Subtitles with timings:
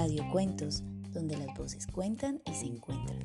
[0.00, 3.18] Radio Cuentos, donde las voces cuentan y se encuentran.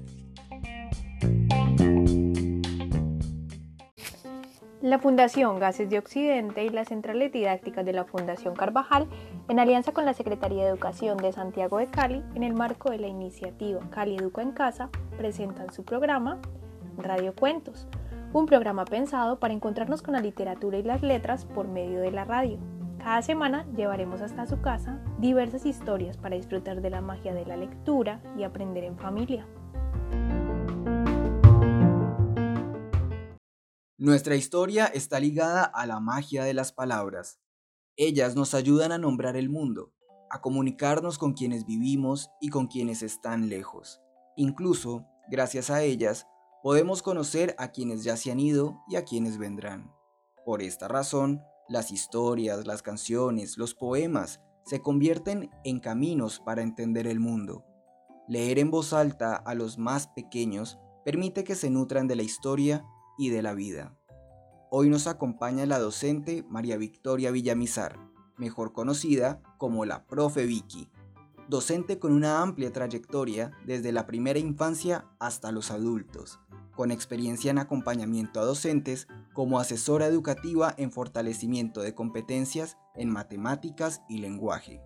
[4.81, 9.07] La Fundación Gases de Occidente y las centrales didácticas de la Fundación Carvajal,
[9.47, 12.97] en alianza con la Secretaría de Educación de Santiago de Cali, en el marco de
[12.97, 16.41] la iniciativa Cali Educa en Casa, presentan su programa
[16.97, 17.87] Radio Cuentos,
[18.33, 22.25] un programa pensado para encontrarnos con la literatura y las letras por medio de la
[22.25, 22.59] radio.
[23.05, 27.55] Cada semana llevaremos hasta su casa diversas historias para disfrutar de la magia de la
[27.55, 29.47] lectura y aprender en familia.
[33.99, 37.39] Nuestra historia está ligada a la magia de las palabras.
[37.95, 39.93] Ellas nos ayudan a nombrar el mundo,
[40.31, 44.01] a comunicarnos con quienes vivimos y con quienes están lejos.
[44.35, 46.25] Incluso, gracias a ellas,
[46.63, 49.93] podemos conocer a quienes ya se han ido y a quienes vendrán.
[50.43, 57.07] Por esta razón, las historias, las canciones, los poemas se convierten en caminos para entender
[57.07, 57.65] el mundo.
[58.27, 62.83] Leer en voz alta a los más pequeños permite que se nutran de la historia
[63.17, 63.95] y de la vida.
[64.71, 67.99] Hoy nos acompaña la docente María Victoria Villamizar,
[68.37, 70.89] mejor conocida como la Profe Vicky,
[71.47, 76.39] docente con una amplia trayectoria desde la primera infancia hasta los adultos,
[76.75, 84.01] con experiencia en acompañamiento a docentes como asesora educativa en fortalecimiento de competencias en matemáticas
[84.09, 84.81] y lenguaje.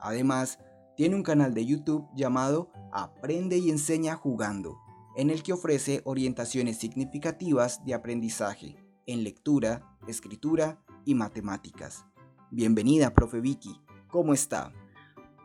[0.00, 0.58] Además,
[0.96, 4.78] tiene un canal de YouTube llamado Aprende y enseña jugando,
[5.16, 12.04] en el que ofrece orientaciones significativas de aprendizaje en lectura, escritura y matemáticas.
[12.50, 13.80] Bienvenida, profe Vicky.
[14.08, 14.72] ¿Cómo está?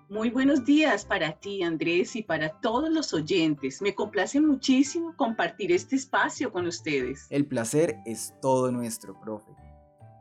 [0.08, 3.82] Muy buenos días para ti, Andrés, y para todos los oyentes.
[3.82, 7.26] Me complace muchísimo compartir este espacio con ustedes.
[7.32, 9.52] El placer es todo nuestro, profe.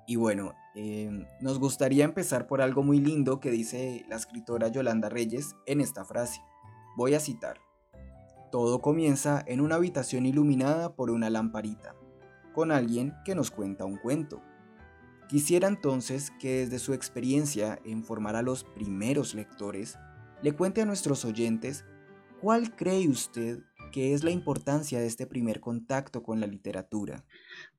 [0.07, 5.11] Y bueno, em, nos gustaría empezar por algo muy lindo que dice la escritora Yolanda
[5.11, 6.41] Reyes en esta frase.
[6.97, 7.59] Voy a citar.
[8.51, 11.95] Todo comienza en una habitación iluminada por una lamparita,
[12.55, 14.41] con alguien que nos cuenta un cuento.
[15.35, 19.99] Quisiera entonces que desde su experiencia en formar a los primeros lectores,
[20.43, 21.85] le cuente a nuestros oyentes
[22.41, 23.59] cuál cree usted
[23.91, 27.25] que es la importancia de este primer contacto con la literatura.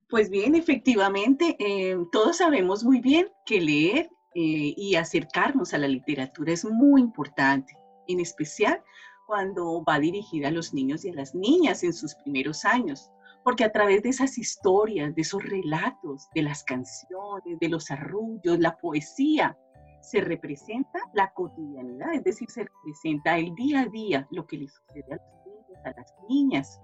[0.09, 5.87] Pues bien, efectivamente, eh, todos sabemos muy bien que leer eh, y acercarnos a la
[5.87, 7.73] literatura es muy importante,
[8.09, 8.83] en especial
[9.27, 13.09] cuando va dirigida a los niños y a las niñas en sus primeros años,
[13.45, 18.57] porque a través de esas historias, de esos relatos, de las canciones, de los arrullos,
[18.57, 19.55] la poesía,
[20.01, 24.67] se representa la cotidianidad, es decir, se representa el día a día, lo que le
[24.67, 26.81] sucede a los niños, a las niñas,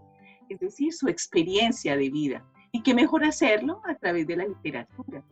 [0.50, 2.46] es decir, su experiencia de vida.
[2.72, 5.26] Y qué mejor hacerlo a través de la literatura,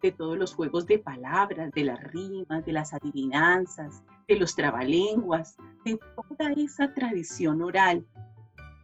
[0.00, 5.56] de todos los juegos de palabras, de las rimas, de las adivinanzas, de los trabalenguas,
[5.84, 8.06] de toda esa tradición oral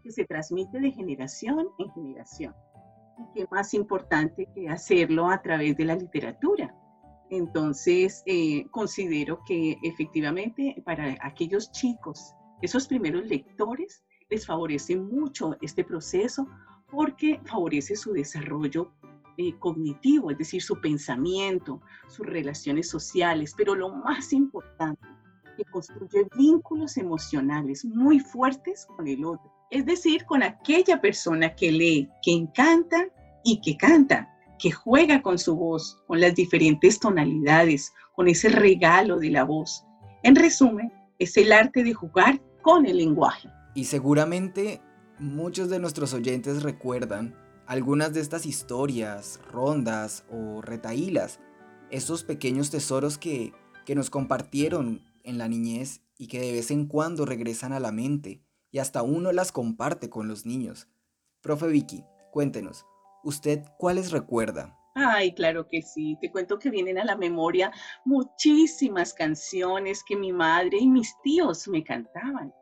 [0.03, 2.55] que se transmite de generación en generación.
[3.19, 6.75] Y qué más importante que hacerlo a través de la literatura.
[7.31, 15.85] Entonces, eh, considero que efectivamente para aquellos chicos, esos primeros lectores, les favorece mucho este
[15.85, 16.47] proceso
[16.91, 18.93] porque favorece su desarrollo
[19.39, 25.07] eh, cognitivo, es decir, su pensamiento, sus relaciones sociales, pero lo más importante,
[25.57, 31.73] que construye vínculos emocionales muy fuertes con el otro, es decir, con aquella persona que
[31.73, 33.07] lee, que encanta
[33.43, 34.29] y que canta,
[34.59, 39.83] que juega con su voz, con las diferentes tonalidades, con ese regalo de la voz.
[40.25, 43.49] En resumen, es el arte de jugar con el lenguaje.
[43.75, 44.83] Y seguramente
[45.19, 47.35] muchos de nuestros oyentes recuerdan
[47.67, 51.41] algunas de estas historias, rondas o retaílas,
[51.91, 53.55] esos pequeños tesoros que,
[53.87, 57.91] que nos compartieron en la niñez y que de vez en cuando regresan a la
[57.91, 60.89] mente y hasta uno las comparte con los niños.
[61.43, 62.85] Profe Vicky, cuéntenos,
[63.23, 64.77] ¿usted cuáles recuerda?
[64.95, 66.19] Ay, claro que sí.
[66.21, 67.71] Te cuento que vienen a la memoria
[68.05, 72.53] muchísimas canciones que mi madre y mis tíos me cantaban.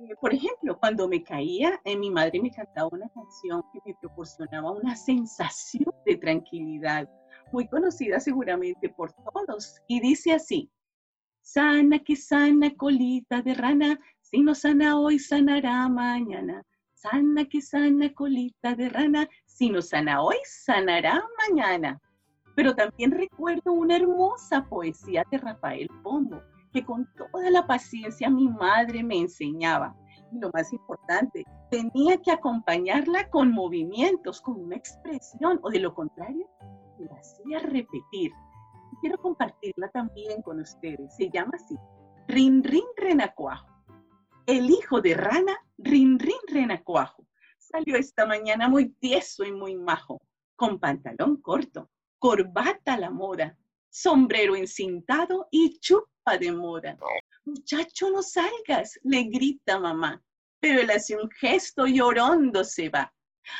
[0.00, 3.94] Eh, por ejemplo, cuando me caía, eh, mi madre me cantaba una canción que me
[4.00, 7.08] proporcionaba una sensación de tranquilidad,
[7.52, 10.70] muy conocida seguramente por todos, y dice así,
[11.46, 16.64] sana que sana colita de rana, si no sana hoy, sanará mañana.
[16.94, 22.00] Sana que sana colita de rana, si no sana hoy, sanará mañana.
[22.56, 28.48] Pero también recuerdo una hermosa poesía de Rafael Pombo, que con toda la paciencia mi
[28.48, 29.94] madre me enseñaba.
[30.32, 35.94] Y lo más importante, tenía que acompañarla con movimientos, con una expresión, o de lo
[35.94, 36.48] contrario,
[36.98, 38.32] la hacía repetir.
[39.00, 41.14] Quiero compartirla también con ustedes.
[41.16, 41.76] Se llama así,
[42.28, 43.66] rin, rin, renacuajo.
[44.46, 47.26] El hijo de rana, rin, rin, renacuajo.
[47.58, 50.20] Salió esta mañana muy tieso y muy majo,
[50.54, 53.58] con pantalón corto, corbata a la moda,
[53.90, 56.96] sombrero encintado y chupa de moda.
[57.44, 60.22] Muchacho, no salgas, le grita mamá,
[60.60, 63.12] pero él hace un gesto y orondo se va.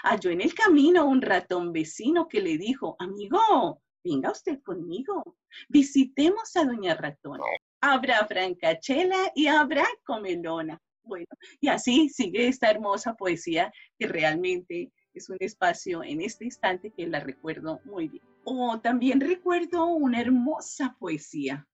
[0.03, 5.37] Halló en el camino un ratón vecino que le dijo, amigo, venga usted conmigo,
[5.69, 7.45] visitemos a doña ratona.
[7.81, 10.81] Habrá francachela y habrá comelona.
[11.03, 11.27] Bueno,
[11.61, 17.07] y así sigue esta hermosa poesía que realmente es un espacio en este instante que
[17.07, 18.25] la recuerdo muy bien.
[18.45, 21.67] O también recuerdo una hermosa poesía,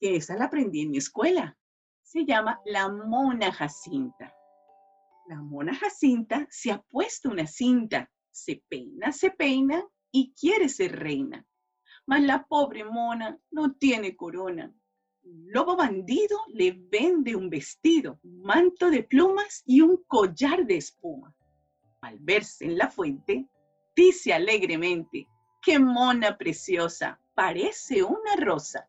[0.00, 1.56] que esa la aprendí en mi escuela.
[2.02, 4.32] Se llama La Mona Jacinta.
[5.26, 9.82] La Mona Jacinta se ha puesto una cinta, se peina, se peina
[10.12, 11.44] y quiere ser reina.
[12.06, 14.72] Mas la pobre mona no tiene corona.
[15.22, 21.34] Lobo bandido le vende un vestido, manto de plumas y un collar de espuma.
[22.02, 23.48] Al verse en la fuente,
[23.96, 25.26] dice alegremente,
[25.62, 28.86] qué mona preciosa, parece una rosa.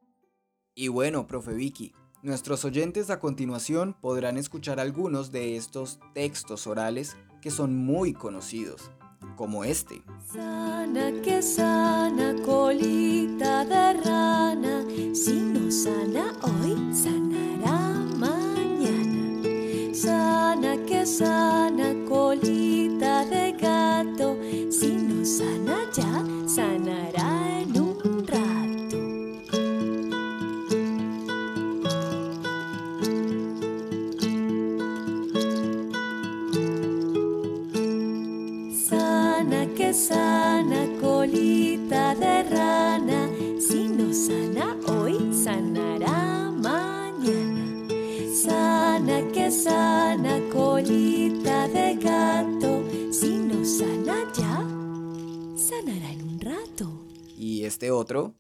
[0.74, 7.16] Y bueno, profe Vicky, nuestros oyentes a continuación podrán escuchar algunos de estos textos orales
[7.42, 8.92] que son muy conocidos,
[9.36, 10.02] como este.
[10.32, 14.84] Sana que sana, colita de rana,
[15.14, 17.78] si no sana hoy, sanará
[18.18, 19.44] mañana.
[19.94, 24.38] Sana que sana, colita de gato,
[24.70, 27.55] si no sana ya, sanará
[39.96, 43.30] Sana colita de rana,
[43.62, 47.88] si no sana hoy, sanará mañana.
[48.36, 54.68] Sana que sana, colita de gato, si no sana ya,
[55.56, 56.92] sanará en un rato.
[57.38, 58.36] Y este otro.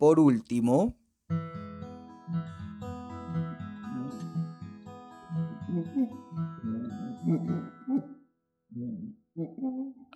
[0.00, 0.96] Por último,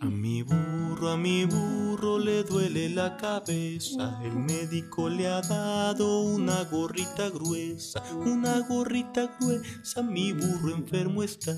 [0.00, 4.20] A mi burro, a mi burro le duele la cabeza.
[4.22, 10.02] El médico le ha dado una gorrita gruesa, una gorrita gruesa.
[10.02, 11.54] Mi burro enfermo está,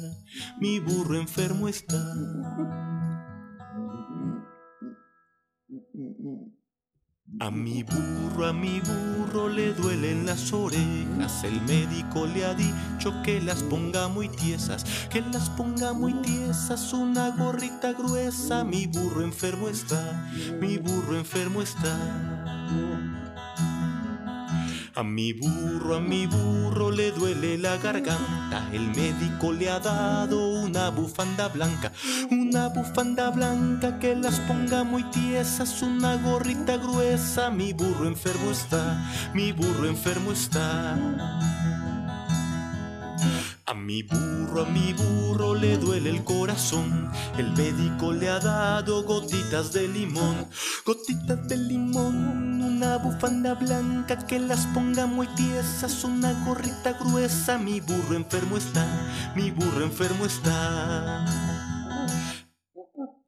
[0.60, 1.96] mi burro enfermo está.
[7.40, 11.42] A mi burro, a mi burro le duelen las orejas.
[11.42, 16.92] El médico le ha dicho que las ponga muy tiesas, que las ponga muy tiesas.
[16.92, 18.64] Una gorrita gruesa.
[18.64, 20.30] Mi burro enfermo está,
[20.60, 21.96] mi burro enfermo está.
[24.96, 28.66] A mi burro, a mi burro le duele la garganta.
[28.72, 31.92] El médico le ha dado una bufanda blanca,
[32.30, 37.50] una bufanda blanca que las ponga muy tiesas, una gorrita gruesa.
[37.50, 40.96] Mi burro enfermo está, mi burro enfermo está.
[43.68, 47.10] A mi burro, a mi burro le duele el corazón.
[47.36, 50.46] El médico le ha dado gotitas de limón,
[50.84, 57.58] gotitas de limón, una bufanda blanca que las ponga muy tiesas, una gorrita gruesa.
[57.58, 58.86] Mi burro enfermo está,
[59.34, 61.26] mi burro enfermo está.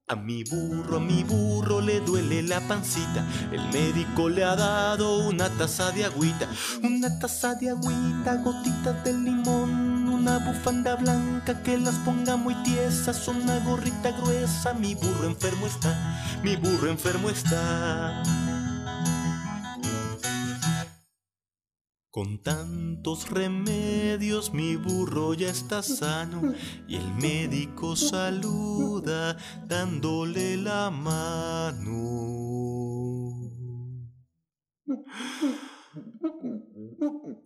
[0.07, 3.27] A mi burro, a mi burro le duele la pancita.
[3.51, 6.49] El médico le ha dado una taza de agüita.
[6.85, 9.88] Una taza de agüita, gotitas de limón.
[10.09, 13.29] Una bufanda blanca que las ponga muy tiesas.
[13.29, 14.75] Una gorrita gruesa.
[14.75, 16.41] Mi burro enfermo está.
[16.43, 18.23] Mi burro enfermo está.
[22.11, 26.53] Con tantos remedios mi burro ya está sano
[26.89, 29.37] y el médico saluda
[29.67, 32.49] dándole la mano.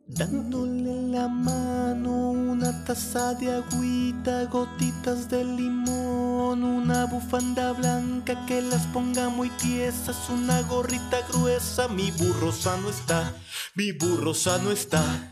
[0.09, 8.87] Dándole la mano, una taza de agüita, gotitas de limón, una bufanda blanca que las
[8.89, 13.35] ponga muy tiesas, una gorrita gruesa, mi burro sano está,
[13.75, 15.32] mi burro sano está.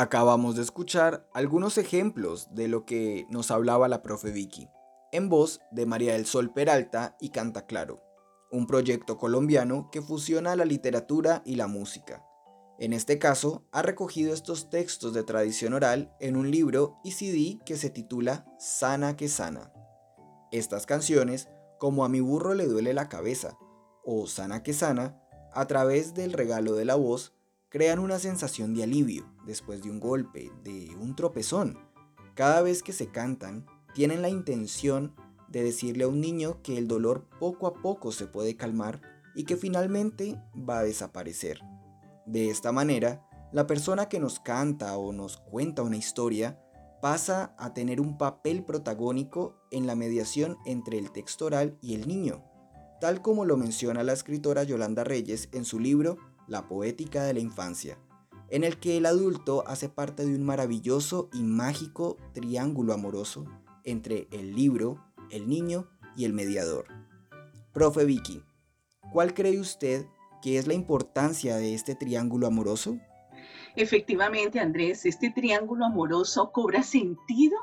[0.00, 4.68] Acabamos de escuchar algunos ejemplos de lo que nos hablaba la profe Vicky,
[5.10, 8.00] en voz de María del Sol Peralta y Canta Claro,
[8.52, 12.24] un proyecto colombiano que fusiona la literatura y la música.
[12.78, 17.58] En este caso, ha recogido estos textos de tradición oral en un libro y CD
[17.66, 19.72] que se titula Sana que Sana.
[20.52, 21.48] Estas canciones,
[21.80, 23.58] como A mi burro le duele la cabeza
[24.04, 25.20] o Sana que Sana,
[25.52, 27.34] a través del regalo de la voz,
[27.68, 31.78] crean una sensación de alivio después de un golpe, de un tropezón.
[32.34, 35.14] Cada vez que se cantan, tienen la intención
[35.48, 39.00] de decirle a un niño que el dolor poco a poco se puede calmar
[39.34, 41.60] y que finalmente va a desaparecer.
[42.26, 46.60] De esta manera, la persona que nos canta o nos cuenta una historia
[47.00, 52.08] pasa a tener un papel protagónico en la mediación entre el texto oral y el
[52.08, 52.44] niño,
[53.00, 56.18] tal como lo menciona la escritora Yolanda Reyes en su libro
[56.48, 57.98] la poética de la infancia,
[58.50, 63.44] en el que el adulto hace parte de un maravilloso y mágico triángulo amoroso
[63.84, 66.86] entre el libro, el niño y el mediador.
[67.72, 68.42] Profe Vicky,
[69.12, 70.06] ¿cuál cree usted
[70.42, 72.98] que es la importancia de este triángulo amoroso?
[73.76, 77.56] Efectivamente, Andrés, este triángulo amoroso cobra sentido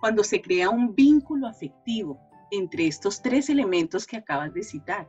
[0.00, 2.18] cuando se crea un vínculo afectivo
[2.50, 5.08] entre estos tres elementos que acabas de citar,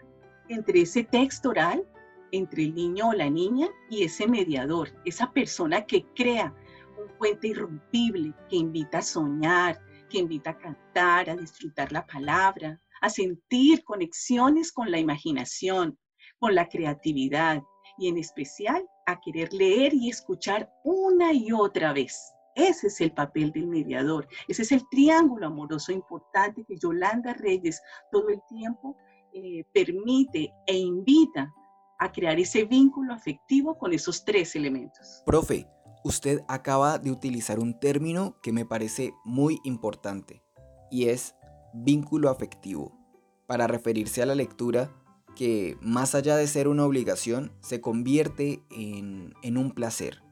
[0.50, 1.84] entre ese texto oral,
[2.32, 6.56] entre el niño o la niña y ese mediador, esa persona que crea
[6.98, 12.80] un puente irrompible, que invita a soñar, que invita a cantar, a disfrutar la palabra,
[13.02, 15.98] a sentir conexiones con la imaginación,
[16.40, 17.64] con la creatividad
[17.98, 22.34] y en especial a querer leer y escuchar una y otra vez.
[22.56, 27.82] Ese es el papel del mediador, ese es el triángulo amoroso importante que Yolanda Reyes
[28.12, 28.98] todo el tiempo
[29.34, 31.54] eh, permite e invita
[32.02, 35.22] a crear ese vínculo afectivo con esos tres elementos.
[35.24, 35.68] Profe,
[36.04, 40.42] usted acaba de utilizar un término que me parece muy importante
[40.90, 41.36] y es
[41.76, 42.98] vínculo afectivo,
[43.46, 44.92] para referirse a la lectura
[45.36, 50.24] que más allá de ser una obligación se convierte en, en un placer.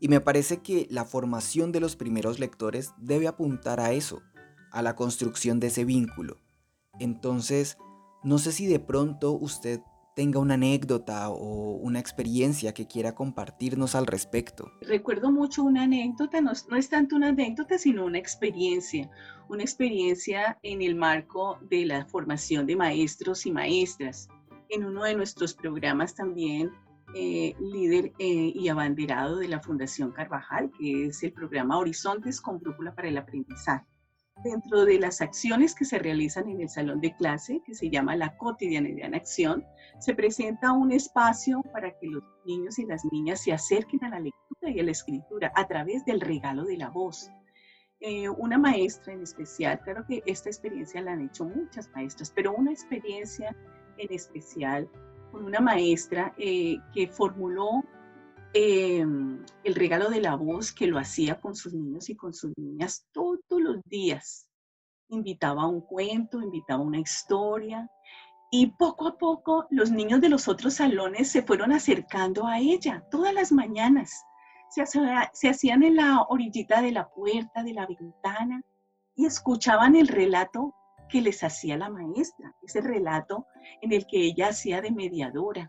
[0.00, 4.20] Y me parece que la formación de los primeros lectores debe apuntar a eso,
[4.70, 6.38] a la construcción de ese vínculo.
[7.00, 7.78] Entonces,
[8.22, 9.80] no sé si de pronto usted
[10.14, 14.70] tenga una anécdota o una experiencia que quiera compartirnos al respecto.
[14.80, 19.10] Recuerdo mucho una anécdota, no, es tanto una anécdota, sino una experiencia,
[19.48, 24.28] una experiencia en el marco de la formación de maestros y maestras.
[24.68, 26.70] En uno de nuestros programas también,
[27.14, 32.58] eh, líder eh, y abanderado de la Fundación Carvajal, que es el programa Horizontes con
[32.58, 33.93] Brújula para el Aprendizaje
[34.42, 38.16] dentro de las acciones que se realizan en el salón de clase, que se llama
[38.16, 39.64] la cotidianidad en acción,
[40.00, 44.20] se presenta un espacio para que los niños y las niñas se acerquen a la
[44.20, 47.30] lectura y a la escritura a través del regalo de la voz.
[48.00, 52.54] Eh, una maestra en especial, claro que esta experiencia la han hecho muchas maestras, pero
[52.54, 53.56] una experiencia
[53.96, 54.90] en especial
[55.30, 57.82] con una maestra eh, que formuló
[58.56, 62.56] Em, el regalo de la voz que lo hacía con sus niños y con sus
[62.56, 64.46] niñas todos los días.
[65.08, 67.90] Invitaba a un cuento, invitaba a una historia
[68.52, 73.04] y poco a poco los niños de los otros salones se fueron acercando a ella
[73.10, 74.24] todas las mañanas.
[74.70, 78.62] Se, se hacían en la orillita de la puerta, de la ventana
[79.16, 80.72] y escuchaban el relato
[81.08, 83.46] que les hacía la maestra, ese relato
[83.82, 85.68] en el que ella hacía de mediadora,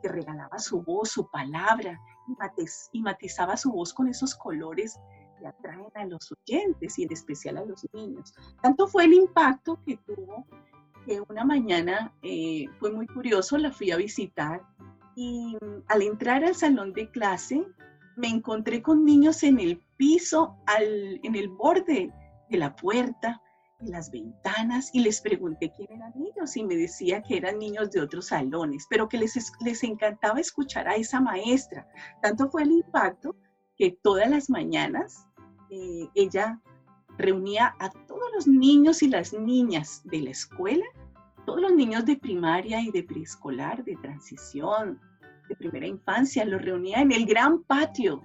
[0.00, 2.00] que regalaba su voz, su palabra,
[2.92, 4.98] y, matizaba su voz con esos colores
[5.38, 8.32] que atraen a los oyentes y en especial a los niños.
[8.62, 10.46] Tanto fue el impacto que tuvo
[11.04, 14.62] que una mañana eh, fue muy curioso, la fui a visitar
[15.16, 17.66] Y mm, al entrar al salón de clase,
[18.16, 22.12] me encontré con niños en el piso, al, en el borde
[22.48, 23.42] de la puerta,
[23.88, 28.00] las ventanas, y les pregunté quién eran ellos y me decía que eran niños de
[28.00, 31.86] otros salones, pero que les, les encantaba escuchar a esa maestra.
[32.20, 33.36] Tanto fue el impacto
[33.76, 35.26] que todas las mañanas
[35.70, 36.60] eh, ella
[37.18, 40.84] reunía a todos los niños y las niñas de la escuela,
[41.46, 45.00] todos los niños de primaria y de preescolar, de transición,
[45.48, 48.22] de primera infancia, los reunía en el gran patio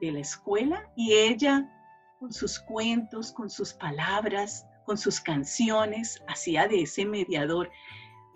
[0.00, 1.68] de la escuela y ella
[2.20, 7.70] con sus cuentos, con sus palabras, con sus canciones, hacía de ese mediador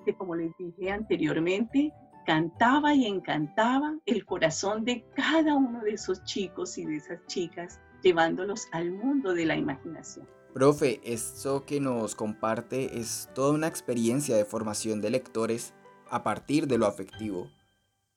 [0.05, 1.93] que, como les dije anteriormente,
[2.26, 7.81] cantaba y encantaba el corazón de cada uno de esos chicos y de esas chicas,
[8.02, 10.28] llevándolos al mundo de la imaginación.
[10.52, 15.73] Profe, esto que nos comparte es toda una experiencia de formación de lectores
[16.11, 17.50] a partir de lo afectivo.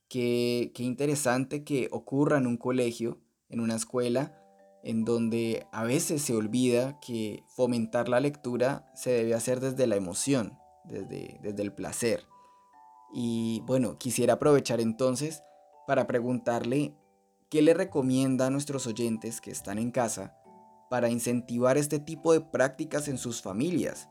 [0.09, 3.19] Qué, qué interesante que ocurra en un colegio,
[3.49, 4.40] en una escuela,
[4.83, 9.95] en donde a veces se olvida que fomentar la lectura se debe hacer desde la
[9.95, 12.25] emoción, desde, desde el placer.
[13.13, 15.43] Y bueno, quisiera aprovechar entonces
[15.85, 16.95] para preguntarle
[17.49, 20.37] qué le recomienda a nuestros oyentes que están en casa
[20.89, 24.09] para incentivar este tipo de prácticas en sus familias.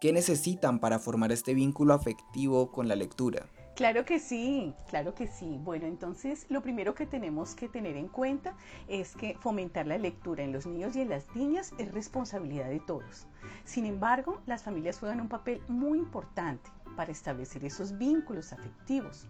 [0.00, 3.48] ¿Qué necesitan para formar este vínculo afectivo con la lectura?
[3.74, 5.58] Claro que sí, claro que sí.
[5.62, 8.54] Bueno, entonces lo primero que tenemos que tener en cuenta
[8.86, 12.80] es que fomentar la lectura en los niños y en las niñas es responsabilidad de
[12.80, 13.26] todos.
[13.64, 19.26] Sin embargo, las familias juegan un papel muy importante para establecer esos vínculos afectivos.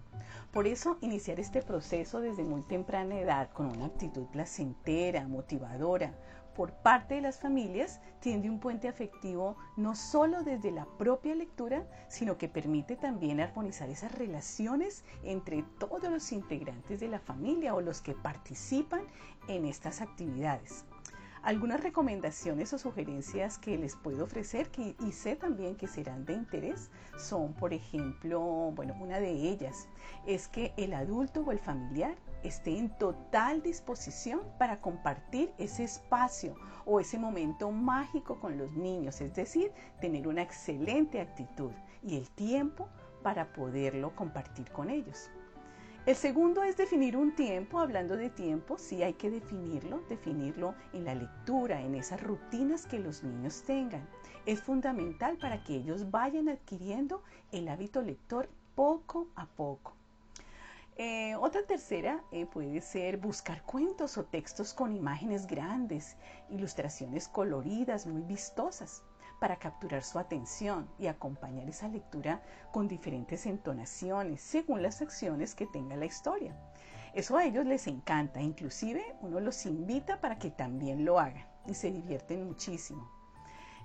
[0.53, 6.13] Por eso, iniciar este proceso desde muy temprana edad con una actitud placentera, motivadora,
[6.55, 11.87] por parte de las familias tiende un puente afectivo no solo desde la propia lectura,
[12.09, 17.81] sino que permite también armonizar esas relaciones entre todos los integrantes de la familia o
[17.81, 19.03] los que participan
[19.49, 20.85] en estas actividades.
[21.43, 26.35] Algunas recomendaciones o sugerencias que les puedo ofrecer que, y sé también que serán de
[26.35, 26.89] interés
[27.19, 28.41] son, por ejemplo,
[28.77, 29.89] bueno, una de ellas
[30.25, 36.55] es que el adulto o el familiar esté en total disposición para compartir ese espacio
[36.85, 42.29] o ese momento mágico con los niños, es decir, tener una excelente actitud y el
[42.31, 42.89] tiempo
[43.23, 45.31] para poderlo compartir con ellos.
[46.05, 47.79] El segundo es definir un tiempo.
[47.79, 52.99] Hablando de tiempo, sí hay que definirlo, definirlo en la lectura, en esas rutinas que
[52.99, 54.09] los niños tengan.
[54.45, 60.02] Es fundamental para que ellos vayan adquiriendo el hábito lector poco a poco.
[60.97, 66.17] Eh, otra tercera eh, puede ser buscar cuentos o textos con imágenes grandes,
[66.51, 69.03] ilustraciones coloridas, muy vistosas
[69.41, 75.67] para capturar su atención y acompañar esa lectura con diferentes entonaciones según las acciones que
[75.67, 76.55] tenga la historia.
[77.15, 81.75] Eso a ellos les encanta, inclusive uno los invita para que también lo hagan y
[81.75, 83.22] se divierten muchísimo.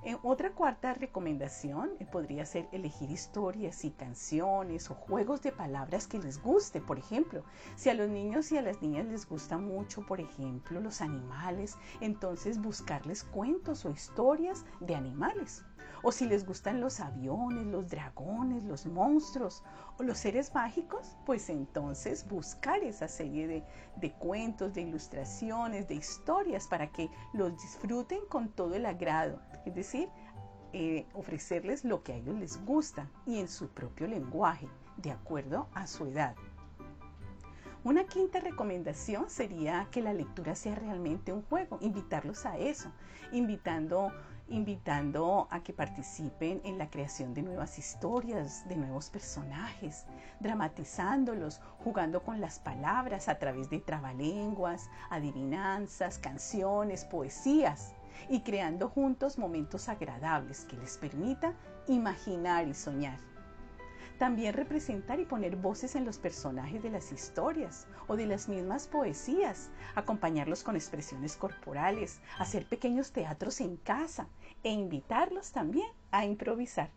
[0.04, 6.08] Eh, otra cuarta recomendación eh, podría ser elegir historias y canciones o juegos de palabras
[6.08, 6.80] que les guste.
[6.82, 7.44] Por ejemplo,
[7.76, 11.78] si a los niños y a las niñas les gusta mucho, por ejemplo, los animales,
[12.00, 15.66] entonces buscarles cuentos o historias de animales.
[16.04, 19.64] O si les gustan los aviones, los dragones, los monstruos
[19.98, 23.64] o los seres mágicos, pues entonces buscar esa serie de,
[23.96, 29.42] de cuentos, de ilustraciones, de historias para que los disfruten con todo el agrado.
[29.66, 30.10] Es decir,
[30.74, 35.70] eh, ofrecerles lo que a ellos les gusta y en su propio lenguaje, de acuerdo
[35.74, 36.36] a su edad.
[37.84, 42.92] Una quinta recomendación sería que la lectura sea realmente un juego, invitarlos a eso,
[43.32, 44.12] invitando
[44.50, 50.06] invitando a que participen en la creación de nuevas historias, de nuevos personajes,
[50.40, 57.94] dramatizándolos, jugando con las palabras a través de trabalenguas, adivinanzas, canciones, poesías
[58.30, 61.54] y creando juntos momentos agradables que les permita
[61.88, 63.37] imaginar y soñar.
[64.18, 68.88] También representar y poner voces en los personajes de las historias o de las mismas
[68.88, 74.28] poesías, acompañarlos con expresiones corporales, hacer pequeños teatros en casa
[74.64, 76.90] e invitarlos también a improvisar.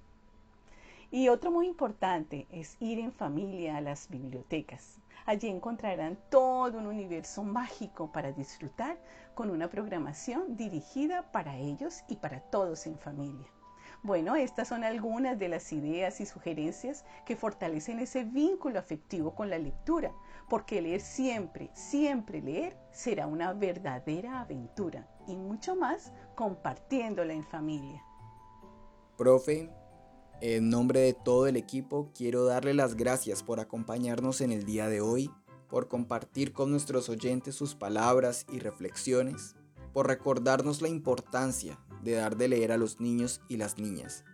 [1.10, 4.98] Y otro muy importante es ir en familia a las bibliotecas.
[5.26, 8.96] Allí encontrarán todo un universo mágico para disfrutar
[9.34, 13.59] con una programación dirigida para ellos y para todos en familia.
[14.02, 19.50] Bueno, estas son algunas de las ideas y sugerencias que fortalecen ese vínculo afectivo con
[19.50, 20.14] la lectura,
[20.48, 28.02] porque leer siempre, siempre leer será una verdadera aventura y mucho más compartiéndola en familia.
[29.18, 29.70] Profe,
[30.40, 34.88] En nombre de todo el equipo, quiero darle las gracias por acompañarnos en el día
[34.88, 35.30] de hoy,
[35.68, 39.56] por compartir con nuestros oyentes sus palabras y reflexiones,
[39.92, 44.24] por recordarnos la importancia de dar de leer a los niños y las niñas.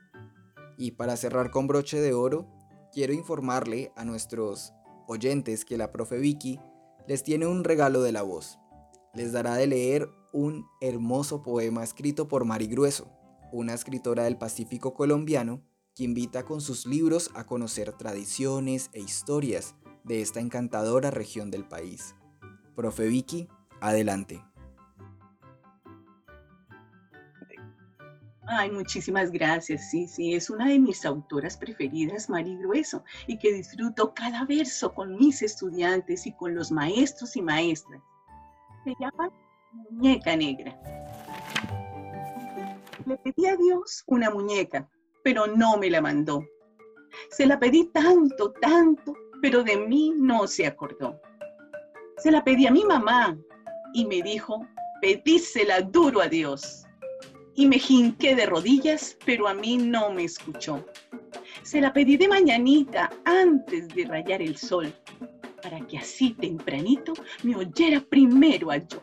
[0.78, 2.46] Y para cerrar con broche de oro,
[2.92, 4.72] quiero informarle a nuestros
[5.06, 6.60] oyentes que la profe Vicky
[7.06, 8.58] les tiene un regalo de la voz.
[9.14, 13.10] Les dará de leer un hermoso poema escrito por Mari Grueso,
[13.52, 15.62] una escritora del Pacífico colombiano
[15.94, 19.74] que invita con sus libros a conocer tradiciones e historias
[20.04, 22.14] de esta encantadora región del país.
[22.74, 23.48] Profe Vicky,
[23.80, 24.44] adelante.
[28.48, 29.90] Ay, muchísimas gracias.
[29.90, 34.94] Sí, sí, es una de mis autoras preferidas, Mari Grueso, y que disfruto cada verso
[34.94, 38.00] con mis estudiantes y con los maestros y maestras.
[38.84, 39.30] Se llama
[39.90, 40.78] Muñeca Negra.
[43.04, 44.88] Le pedí a Dios una muñeca,
[45.24, 46.44] pero no me la mandó.
[47.30, 51.20] Se la pedí tanto, tanto, pero de mí no se acordó.
[52.18, 53.36] Se la pedí a mi mamá
[53.92, 54.66] y me dijo,
[55.00, 56.85] pedísela duro a Dios.
[57.56, 60.84] Y me jinqué de rodillas, pero a mí no me escuchó.
[61.62, 64.94] Se la pedí de mañanita antes de rayar el sol,
[65.62, 69.02] para que así tempranito me oyera primero a yo.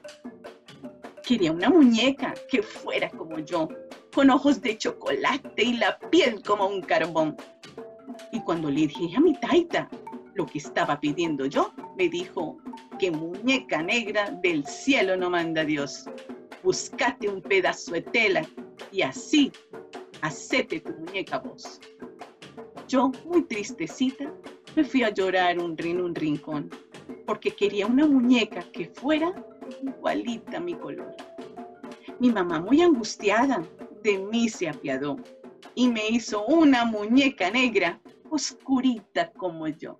[1.26, 3.68] Quería una muñeca que fuera como yo,
[4.14, 7.36] con ojos de chocolate y la piel como un carbón.
[8.32, 9.90] Y cuando le dije a mi taita
[10.36, 12.58] lo que estaba pidiendo yo, me dijo
[13.00, 16.06] que muñeca negra del cielo no manda Dios.
[16.64, 18.42] Buscate un pedazo de tela
[18.90, 19.52] y así
[20.22, 21.82] hacete tu muñeca vos.
[22.88, 24.34] Yo, muy tristecita,
[24.76, 26.70] me fui a llorar un rin un rincón,
[27.26, 29.34] porque quería una muñeca que fuera
[29.82, 31.14] igualita a mi color.
[32.20, 33.62] Mi mamá, muy angustiada,
[34.02, 35.18] de mí se apiadó
[35.76, 38.00] y me hizo una muñeca negra,
[38.30, 40.00] oscurita como yo.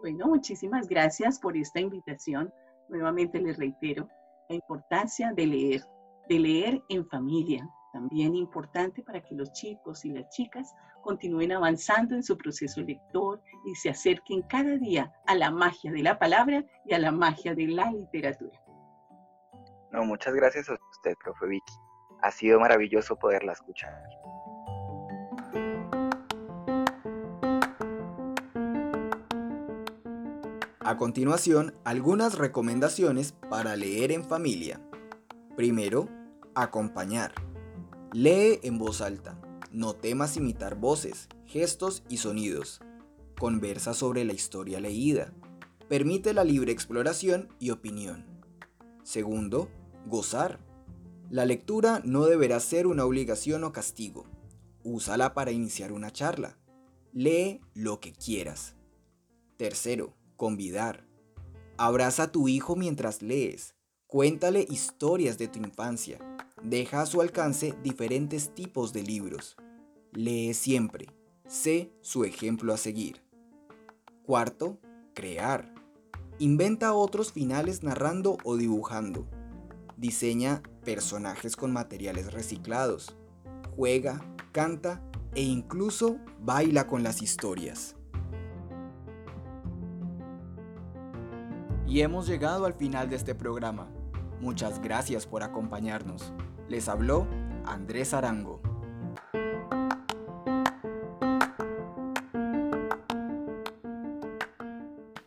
[0.00, 2.52] Bueno, muchísimas gracias por esta invitación.
[2.88, 4.08] Nuevamente les reitero
[4.48, 5.82] la importancia de leer,
[6.28, 7.68] de leer en familia.
[7.92, 13.40] También importante para que los chicos y las chicas continúen avanzando en su proceso lector
[13.66, 17.54] y se acerquen cada día a la magia de la palabra y a la magia
[17.54, 18.60] de la literatura.
[19.90, 21.72] No, muchas gracias a usted, profe Vicky.
[22.22, 23.94] Ha sido maravilloso poderla escuchar.
[30.88, 34.80] A continuación, algunas recomendaciones para leer en familia.
[35.54, 36.08] Primero,
[36.54, 37.34] acompañar.
[38.14, 39.38] Lee en voz alta.
[39.70, 42.80] No temas imitar voces, gestos y sonidos.
[43.38, 45.34] Conversa sobre la historia leída.
[45.90, 48.24] Permite la libre exploración y opinión.
[49.02, 49.68] Segundo,
[50.06, 50.58] gozar.
[51.28, 54.24] La lectura no deberá ser una obligación o castigo.
[54.84, 56.56] Úsala para iniciar una charla.
[57.12, 58.74] Lee lo que quieras.
[59.58, 61.06] Tercero, convidar.
[61.76, 63.74] Abraza a tu hijo mientras lees.
[64.06, 66.18] Cuéntale historias de tu infancia.
[66.62, 69.56] Deja a su alcance diferentes tipos de libros.
[70.12, 71.08] Lee siempre.
[71.46, 73.22] Sé su ejemplo a seguir.
[74.22, 74.78] Cuarto,
[75.14, 75.74] crear.
[76.38, 79.28] Inventa otros finales narrando o dibujando.
[79.96, 83.16] Diseña personajes con materiales reciclados.
[83.76, 85.02] Juega, canta
[85.34, 87.97] e incluso baila con las historias.
[91.88, 93.88] Y hemos llegado al final de este programa.
[94.42, 96.34] Muchas gracias por acompañarnos.
[96.68, 97.26] Les habló
[97.64, 98.60] Andrés Arango.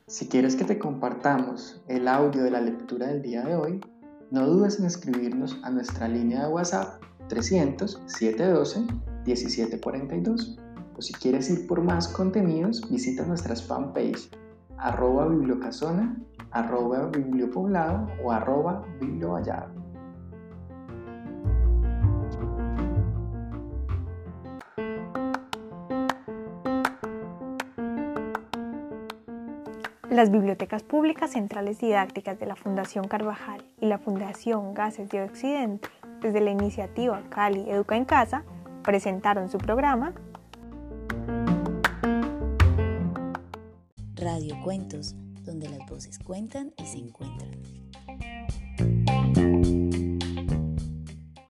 [0.06, 3.82] Si quieres que te compartamos el audio de la lectura del día de hoy,
[4.30, 8.82] no dudes en escribirnos a nuestra línea de WhatsApp 300 712
[9.26, 10.60] 1742.
[10.96, 14.30] O si quieres ir por más contenidos, visita nuestras fanpage
[14.82, 16.18] arroba bibliocasona,
[16.52, 19.82] arroba bibliopoblado o arroba bibliovallado.
[30.10, 35.88] Las bibliotecas públicas centrales didácticas de la Fundación Carvajal y la Fundación Gases de Occidente,
[36.20, 38.44] desde la iniciativa Cali Educa en Casa,
[38.84, 40.14] presentaron su programa
[44.16, 47.52] Radio Cuentos, donde las voces cuentan y se encuentran.